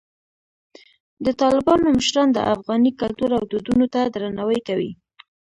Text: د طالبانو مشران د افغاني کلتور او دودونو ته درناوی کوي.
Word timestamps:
د 1.25 1.27
طالبانو 1.41 1.85
مشران 1.97 2.27
د 2.33 2.39
افغاني 2.53 2.91
کلتور 3.01 3.29
او 3.37 3.43
دودونو 3.51 3.85
ته 3.93 4.01
درناوی 4.13 4.59
کوي. 4.67 4.91